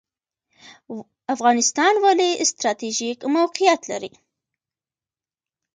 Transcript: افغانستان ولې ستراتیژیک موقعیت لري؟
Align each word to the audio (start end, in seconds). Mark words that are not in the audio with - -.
افغانستان 1.35 1.93
ولې 2.05 2.29
ستراتیژیک 2.51 3.19
موقعیت 3.35 3.81
لري؟ 3.91 4.11